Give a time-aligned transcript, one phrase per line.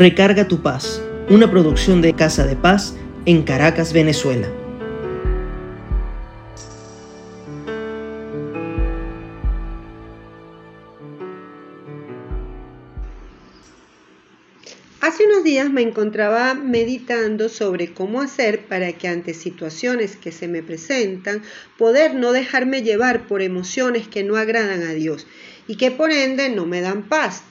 [0.00, 4.48] Recarga tu paz, una producción de Casa de Paz en Caracas, Venezuela.
[15.02, 20.48] Hace unos días me encontraba meditando sobre cómo hacer para que ante situaciones que se
[20.48, 21.42] me presentan,
[21.76, 25.26] poder no dejarme llevar por emociones que no agradan a Dios
[25.68, 27.42] y que por ende no me dan paz.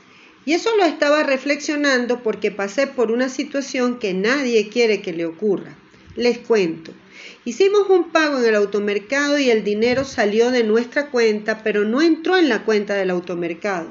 [0.50, 5.28] Y eso lo estaba reflexionando porque pasé por una situación que nadie quiere que le
[5.28, 5.78] ocurra.
[6.16, 6.92] Les cuento.
[7.46, 12.02] Hicimos un pago en el automercado y el dinero salió de nuestra cuenta, pero no
[12.02, 13.90] entró en la cuenta del automercado.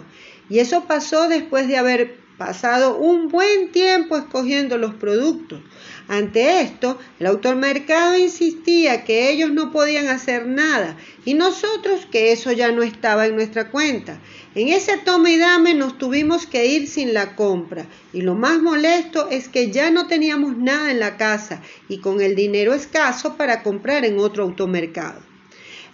[0.50, 5.60] Y eso pasó después de haber pasado un buen tiempo escogiendo los productos.
[6.08, 12.50] Ante esto, el automercado insistía que ellos no podían hacer nada y nosotros que eso
[12.50, 14.20] ya no estaba en nuestra cuenta.
[14.58, 18.60] En ese toma y dame nos tuvimos que ir sin la compra y lo más
[18.60, 23.36] molesto es que ya no teníamos nada en la casa y con el dinero escaso
[23.36, 25.20] para comprar en otro automercado.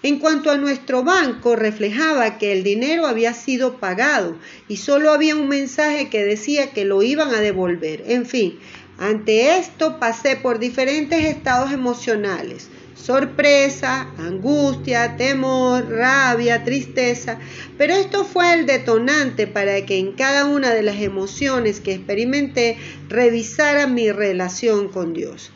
[0.02, 4.34] En cuanto a nuestro banco, reflejaba que el dinero había sido pagado
[4.67, 8.02] y solo había un mensaje que decía que lo iban a devolver.
[8.06, 8.58] En fin,
[8.96, 17.39] ante esto pasé por diferentes estados emocionales, sorpresa, angustia, temor, rabia, tristeza,
[17.77, 22.78] pero esto fue el detonante para que en cada una de las emociones que experimenté
[23.09, 25.51] revisara mi relación con Dios.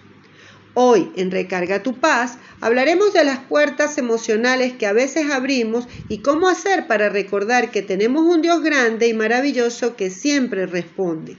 [0.74, 6.18] Hoy en Recarga tu paz hablaremos de las puertas emocionales que a veces abrimos y
[6.18, 11.36] cómo hacer para recordar que tenemos un Dios grande y maravilloso que siempre responde.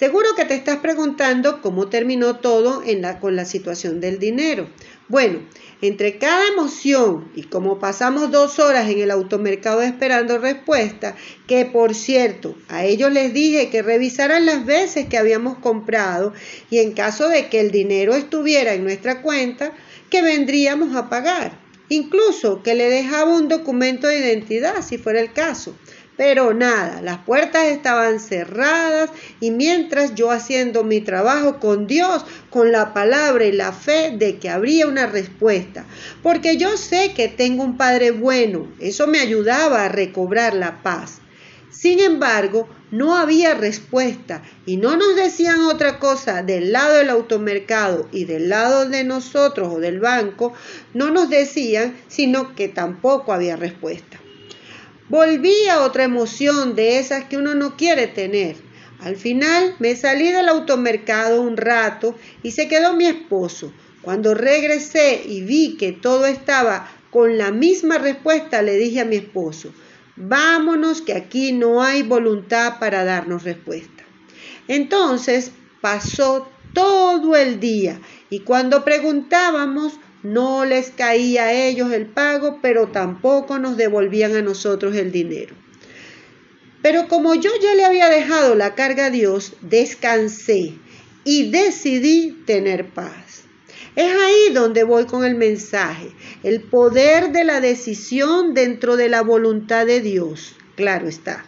[0.00, 4.66] Seguro que te estás preguntando cómo terminó todo en la, con la situación del dinero.
[5.08, 5.40] Bueno,
[5.82, 11.94] entre cada emoción y como pasamos dos horas en el automercado esperando respuesta, que por
[11.94, 16.32] cierto, a ellos les dije que revisaran las veces que habíamos comprado
[16.70, 19.74] y en caso de que el dinero estuviera en nuestra cuenta,
[20.08, 21.60] que vendríamos a pagar.
[21.90, 25.76] Incluso que le dejaba un documento de identidad si fuera el caso.
[26.20, 29.08] Pero nada, las puertas estaban cerradas
[29.40, 34.36] y mientras yo haciendo mi trabajo con Dios, con la palabra y la fe de
[34.36, 35.86] que habría una respuesta.
[36.22, 41.22] Porque yo sé que tengo un Padre bueno, eso me ayudaba a recobrar la paz.
[41.70, 48.10] Sin embargo, no había respuesta y no nos decían otra cosa del lado del automercado
[48.12, 50.52] y del lado de nosotros o del banco,
[50.92, 54.19] no nos decían, sino que tampoco había respuesta.
[55.10, 58.54] Volví a otra emoción de esas que uno no quiere tener.
[59.00, 63.72] Al final me salí del automercado un rato y se quedó mi esposo.
[64.02, 69.16] Cuando regresé y vi que todo estaba con la misma respuesta, le dije a mi
[69.16, 69.74] esposo,
[70.14, 74.04] vámonos que aquí no hay voluntad para darnos respuesta.
[74.68, 75.50] Entonces
[75.80, 78.00] pasó todo el día
[78.30, 84.42] y cuando preguntábamos no les caía a ellos el pago, pero tampoco nos devolvían a
[84.42, 85.54] nosotros el dinero.
[86.82, 90.74] Pero como yo ya le había dejado la carga a Dios, descansé
[91.24, 93.42] y decidí tener paz.
[93.96, 96.10] Es ahí donde voy con el mensaje,
[96.42, 100.54] el poder de la decisión dentro de la voluntad de Dios.
[100.76, 101.44] Claro está.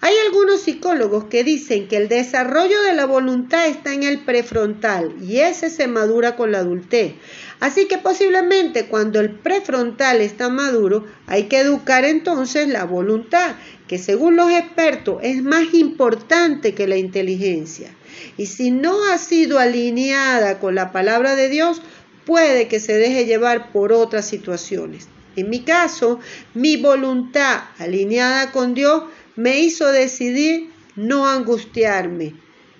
[0.00, 5.14] Hay algunos psicólogos que dicen que el desarrollo de la voluntad está en el prefrontal
[5.22, 7.14] y ese se madura con la adultez.
[7.60, 13.56] Así que posiblemente cuando el prefrontal está maduro hay que educar entonces la voluntad,
[13.86, 17.90] que según los expertos es más importante que la inteligencia.
[18.36, 21.80] Y si no ha sido alineada con la palabra de Dios,
[22.24, 25.08] puede que se deje llevar por otras situaciones.
[25.36, 26.20] En mi caso,
[26.54, 29.04] mi voluntad alineada con Dios
[29.36, 32.34] me hizo decidir no angustiarme.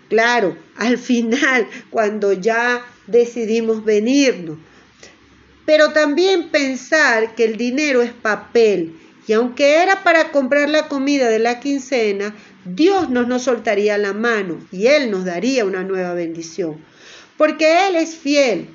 [0.09, 4.59] Claro, al final, cuando ya decidimos venirnos.
[5.67, 11.29] Pero también pensar que el dinero es papel y aunque era para comprar la comida
[11.31, 12.35] de la quincena,
[12.65, 16.77] Dios nos, soltaría la mano y Él nos daría una nueva bendición.
[17.39, 18.69] Porque Él es fiel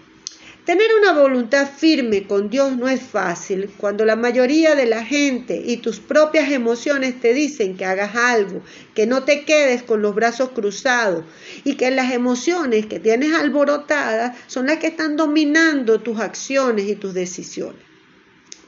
[0.69, 5.60] Tener una voluntad firme con Dios no es fácil cuando la mayoría de la gente
[5.66, 8.62] y tus propias emociones te dicen que hagas algo,
[8.94, 11.25] que no te quedes con los brazos cruzados
[11.63, 16.94] y que las emociones que tienes alborotadas son las que están dominando tus acciones y
[16.94, 17.81] tus decisiones.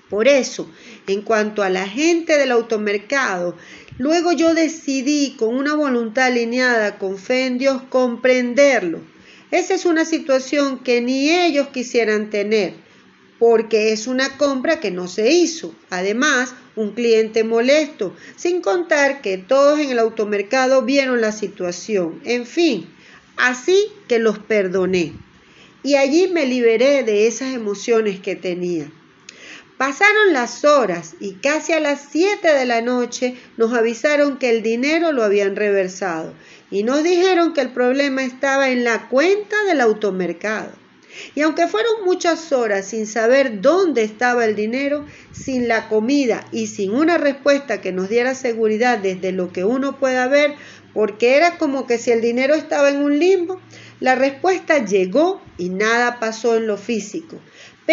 [0.09, 0.71] Por eso,
[1.06, 3.56] en cuanto a la gente del automercado,
[4.00, 9.01] luego yo decidí con una voluntad alineada con fe en Dios comprenderlo
[9.51, 12.74] esa es una situación que ni ellos quisieran tener,
[13.38, 15.75] porque es una compra que no se hizo.
[15.89, 22.21] Además, un cliente molesto, sin contar que todos en el automercado vieron la situación.
[22.24, 22.89] En fin,
[23.36, 25.13] así que los perdoné.
[25.83, 28.89] Y allí me liberé de esas emociones que tenía.
[29.77, 34.62] Pasaron las horas y casi a las 7 de la noche nos avisaron que el
[34.62, 36.36] dinero lo habían reversado
[36.72, 40.72] y nos dijeron que el problema estaba en la cuenta del automercado.
[41.36, 46.68] Y aunque fueron muchas horas sin saber dónde estaba el dinero, sin la comida y
[46.68, 50.56] sin una respuesta que nos diera seguridad desde lo que uno pueda ver,
[50.94, 53.60] porque era como que si el dinero estaba en un limbo,
[54.00, 57.38] la respuesta llegó y nada pasó en lo físico.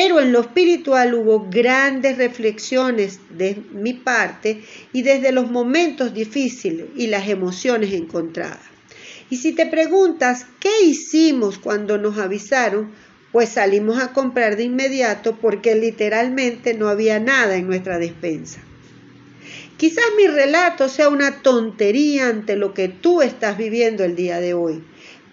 [0.00, 4.62] Pero en lo espiritual hubo grandes reflexiones de mi parte
[4.92, 8.60] y desde los momentos difíciles y las emociones encontradas.
[9.28, 12.92] Y si te preguntas, ¿qué hicimos cuando nos avisaron?
[13.32, 18.60] Pues salimos a comprar de inmediato porque literalmente no había nada en nuestra despensa.
[19.78, 24.54] Quizás mi relato sea una tontería ante lo que tú estás viviendo el día de
[24.54, 24.80] hoy,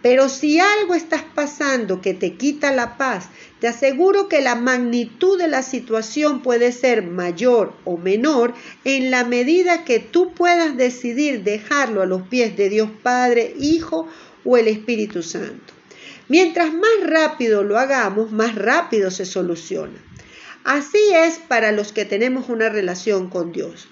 [0.06, 3.30] pero si algo estás pasando que te quita la paz,
[3.60, 8.54] te aseguro que la magnitud de la situación puede ser mayor o menor
[8.84, 14.08] en la medida que tú puedas decidir dejarlo a los pies de Dios Padre, Hijo
[14.44, 15.74] o el Espíritu Santo.
[16.28, 19.98] Mientras más rápido lo hagamos, más rápido se soluciona.
[20.64, 23.88] Así es para los que tenemos una relación con Dios.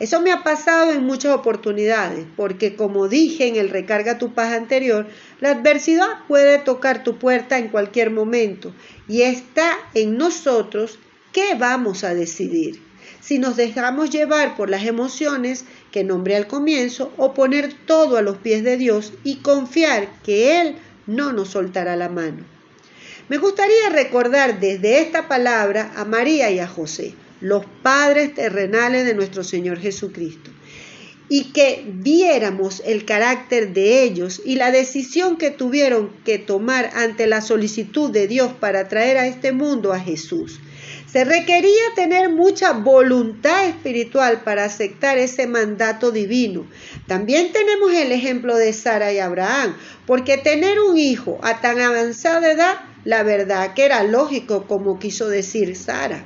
[0.00, 4.52] Eso me ha pasado en muchas oportunidades, porque como dije en el Recarga tu paz
[4.52, 5.08] anterior,
[5.40, 8.72] la adversidad puede tocar tu puerta en cualquier momento
[9.08, 11.00] y está en nosotros
[11.32, 12.80] qué vamos a decidir.
[13.20, 18.22] Si nos dejamos llevar por las emociones que nombré al comienzo o poner todo a
[18.22, 22.44] los pies de Dios y confiar que Él no nos soltará la mano.
[23.28, 29.14] Me gustaría recordar desde esta palabra a María y a José los padres terrenales de
[29.14, 30.50] nuestro Señor Jesucristo,
[31.28, 37.26] y que viéramos el carácter de ellos y la decisión que tuvieron que tomar ante
[37.26, 40.60] la solicitud de Dios para traer a este mundo a Jesús.
[41.10, 46.66] Se requería tener mucha voluntad espiritual para aceptar ese mandato divino.
[47.06, 49.74] También tenemos el ejemplo de Sara y Abraham,
[50.06, 55.28] porque tener un hijo a tan avanzada edad, la verdad que era lógico como quiso
[55.28, 56.24] decir Sara.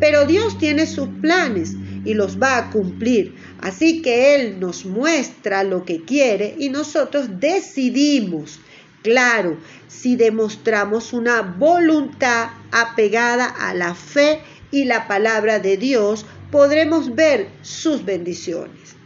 [0.00, 1.74] Pero Dios tiene sus planes
[2.04, 3.36] y los va a cumplir.
[3.60, 8.58] Así que Él nos muestra lo que quiere y nosotros decidimos.
[9.02, 9.58] Claro,
[9.88, 17.48] si demostramos una voluntad apegada a la fe y la palabra de Dios, podremos ver
[17.62, 18.99] sus bendiciones.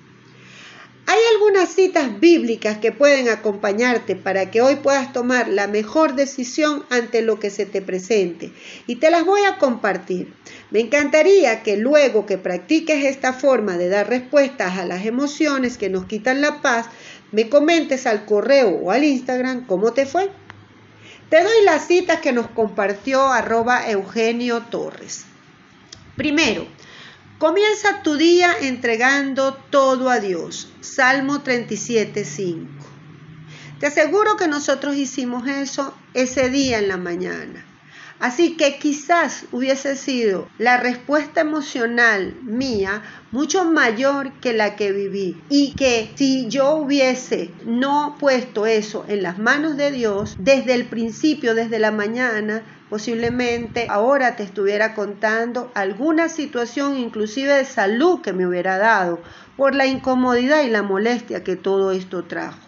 [1.34, 7.22] Algunas citas bíblicas que pueden acompañarte para que hoy puedas tomar la mejor decisión ante
[7.22, 8.52] lo que se te presente
[8.86, 10.32] y te las voy a compartir.
[10.70, 15.90] Me encantaría que luego que practiques esta forma de dar respuestas a las emociones que
[15.90, 16.86] nos quitan la paz,
[17.32, 20.31] me comentes al correo o al Instagram cómo te fue.
[21.31, 25.25] Te doy las citas que nos compartió arroba Eugenio Torres.
[26.16, 26.69] Primero,
[27.38, 30.69] Comienza tu día entregando todo a Dios.
[30.81, 32.69] Salmo 37, 5.
[33.81, 37.66] Te aseguro que nosotros hicimos eso ese día en la mañana.
[38.24, 45.38] Así que quizás hubiese sido la respuesta emocional mía mucho mayor que la que viví.
[45.50, 50.86] Y que si yo hubiese no puesto eso en las manos de Dios desde el
[50.86, 58.32] principio, desde la mañana, posiblemente ahora te estuviera contando alguna situación inclusive de salud que
[58.32, 59.20] me hubiera dado
[59.58, 62.66] por la incomodidad y la molestia que todo esto trajo.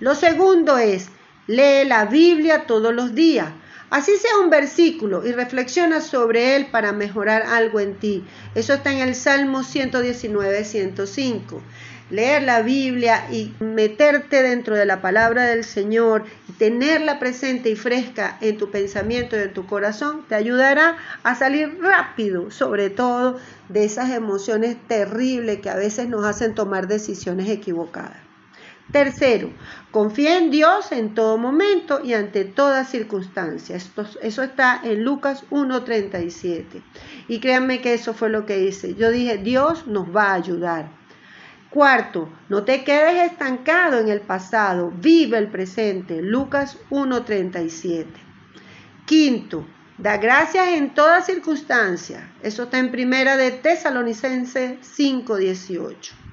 [0.00, 1.06] Lo segundo es,
[1.46, 3.52] lee la Biblia todos los días.
[3.90, 8.24] Así sea un versículo y reflexiona sobre él para mejorar algo en ti.
[8.54, 11.62] Eso está en el Salmo 119, 105
[12.10, 17.76] leer la Biblia y meterte dentro de la palabra del Señor y tenerla presente y
[17.76, 23.38] fresca en tu pensamiento y en tu corazón, te ayudará a salir rápido, sobre todo
[23.68, 28.25] de esas emociones terribles que a veces nos hacen tomar decisiones equivocadas.
[28.92, 29.50] Tercero,
[29.90, 33.76] confía en Dios en todo momento y ante toda circunstancia.
[33.76, 36.82] Esto, eso está en Lucas 1.37.
[37.26, 38.94] Y créanme que eso fue lo que hice.
[38.94, 40.90] Yo dije, Dios nos va a ayudar.
[41.70, 46.22] Cuarto, no te quedes estancado en el pasado, vive el presente.
[46.22, 48.06] Lucas 1.37.
[49.04, 49.66] Quinto,
[49.98, 52.32] da gracias en toda circunstancia.
[52.40, 56.25] Eso está en primera de Tesalonicense 5.18.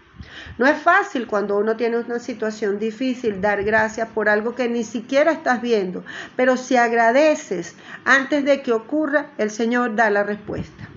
[0.57, 4.83] No es fácil cuando uno tiene una situación difícil dar gracias por algo que ni
[4.83, 6.03] siquiera estás viendo,
[6.35, 10.87] pero si agradeces antes de que ocurra, el Señor da la respuesta.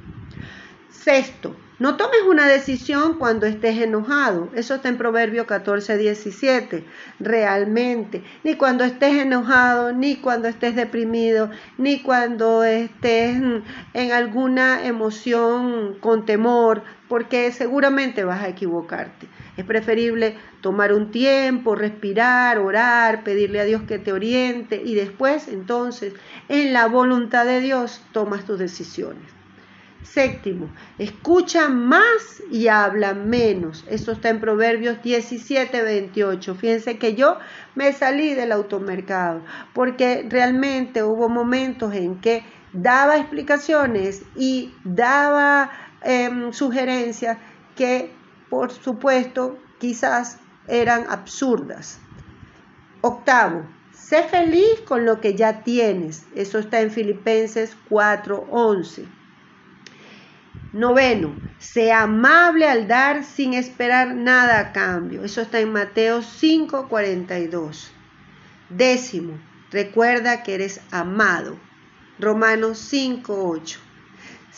[0.90, 4.48] Sexto, no tomes una decisión cuando estés enojado.
[4.54, 6.84] Eso está en Proverbio 14, 17.
[7.20, 8.24] Realmente.
[8.44, 13.36] Ni cuando estés enojado, ni cuando estés deprimido, ni cuando estés
[13.92, 19.28] en alguna emoción con temor, porque seguramente vas a equivocarte.
[19.56, 25.48] Es preferible tomar un tiempo, respirar, orar, pedirle a Dios que te oriente y después
[25.48, 26.14] entonces
[26.48, 29.36] en la voluntad de Dios tomas tus decisiones.
[30.02, 33.84] Séptimo, escucha más y habla menos.
[33.88, 36.54] Eso está en Proverbios 17, 28.
[36.54, 37.38] Fíjense que yo
[37.74, 39.42] me salí del automercado
[39.74, 45.70] porque realmente hubo momentos en que daba explicaciones y daba
[46.02, 47.38] em, sugerencias
[47.74, 48.10] que,
[48.50, 50.38] por supuesto, quizás
[50.68, 51.98] eran absurdas.
[53.00, 56.26] Octavo, sé feliz con lo que ya tienes.
[56.34, 59.06] Eso está en Filipenses 4, 11.
[60.72, 65.24] Noveno, sea amable al dar sin esperar nada a cambio.
[65.24, 67.92] Eso está en Mateo 5, 42.
[68.68, 69.38] Décimo,
[69.70, 71.56] recuerda que eres amado.
[72.18, 73.85] Romanos 5, 8.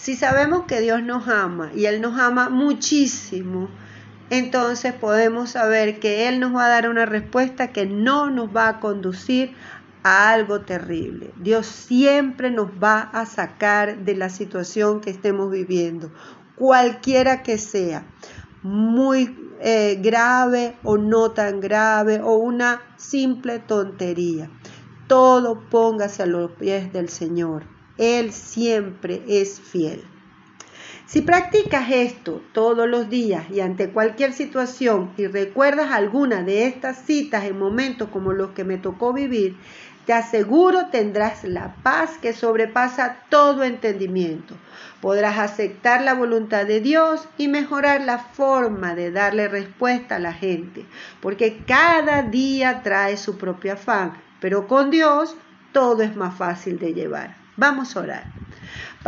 [0.01, 3.69] Si sabemos que Dios nos ama y Él nos ama muchísimo,
[4.31, 8.69] entonces podemos saber que Él nos va a dar una respuesta que no nos va
[8.69, 9.57] a conducir
[10.05, 11.33] algo terrible.
[11.37, 16.13] Dios siempre nos va a sacar de la situación que estemos viviendo,
[16.55, 18.07] cualquiera que sea,
[18.63, 24.49] muy eh, grave o no tan grave o una simple tontería.
[25.09, 27.78] Todo póngase a los pies del Señor.
[27.99, 30.05] Él siempre es fiel.
[31.09, 36.99] Si practicas esto todos los días y ante cualquier situación y recuerdas alguna de estas
[36.99, 39.57] citas en momentos como los que me tocó vivir,
[40.05, 44.55] te aseguro tendrás la paz que sobrepasa todo entendimiento.
[45.01, 50.35] Podrás aceptar la voluntad de Dios y mejorar la forma de darle respuesta a la
[50.35, 50.87] gente,
[51.21, 55.37] porque cada día trae su propio afán, pero con Dios
[55.73, 57.48] todo es más fácil de llevar.
[57.63, 58.25] Vamos a orar.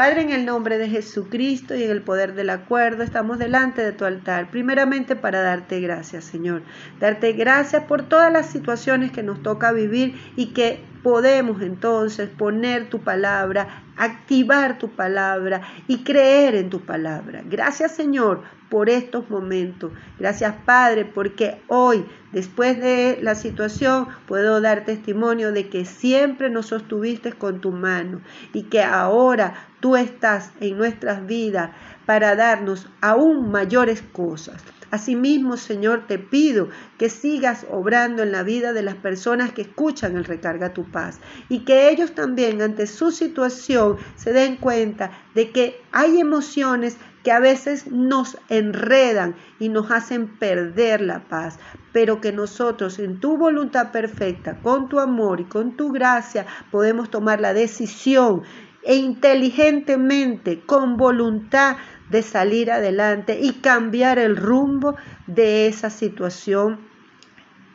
[0.01, 3.93] Padre, en el nombre de Jesucristo y en el poder del acuerdo, estamos delante de
[3.93, 6.63] tu altar, primeramente para darte gracias, Señor.
[6.99, 12.89] Darte gracias por todas las situaciones que nos toca vivir y que podemos entonces poner
[12.89, 17.43] tu palabra, activar tu palabra y creer en tu palabra.
[17.45, 19.93] Gracias Señor por estos momentos.
[20.19, 26.67] Gracias Padre porque hoy, después de la situación, puedo dar testimonio de que siempre nos
[26.67, 28.21] sostuviste con tu mano
[28.53, 31.71] y que ahora tú estás en nuestras vidas
[32.07, 34.63] para darnos aún mayores cosas.
[34.91, 36.69] Asimismo, Señor, te pido
[36.99, 41.21] que sigas obrando en la vida de las personas que escuchan el Recarga tu Paz
[41.49, 47.31] y que ellos también ante su situación se den cuenta de que hay emociones que
[47.31, 51.59] a veces nos enredan y nos hacen perder la paz,
[51.93, 57.11] pero que nosotros en tu voluntad perfecta, con tu amor y con tu gracia, podemos
[57.11, 58.43] tomar la decisión
[58.83, 61.77] e inteligentemente, con voluntad,
[62.11, 64.97] de salir adelante y cambiar el rumbo
[65.27, 66.91] de esa situación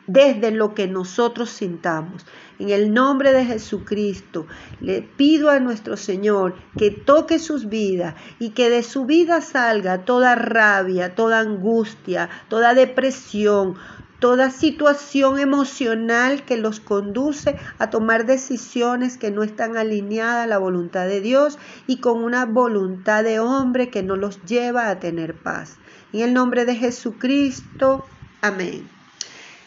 [0.06, 2.24] desde lo que nosotros sintamos.
[2.58, 4.46] En el nombre de Jesucristo,
[4.80, 10.04] le pido a nuestro Señor que toque sus vidas y que de su vida salga
[10.04, 13.74] toda rabia, toda angustia, toda depresión,
[14.18, 20.58] toda situación emocional que los conduce a tomar decisiones que no están alineadas a la
[20.58, 25.34] voluntad de Dios y con una voluntad de hombre que no los lleva a tener
[25.34, 25.76] paz.
[26.12, 28.04] En el nombre de Jesucristo,
[28.40, 28.95] amén.